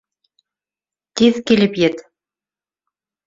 [1.21, 2.01] Тиҙ килеп ет!